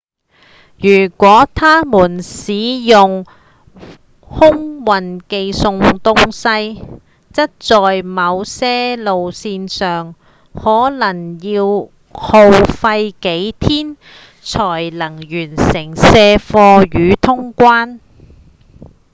[0.79, 3.23] 如果他們使用
[4.19, 6.83] 空運寄送東西
[7.31, 10.15] 則在某些路線上
[10.55, 13.95] 可能要耗費幾天
[14.41, 17.99] 才能完成卸貨與通關